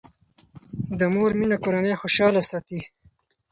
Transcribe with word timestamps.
د 0.99 1.01
مور 1.13 1.31
مینه 1.39 1.57
کورنۍ 1.63 1.93
خوشاله 2.01 2.41
ساتي. 2.49 2.79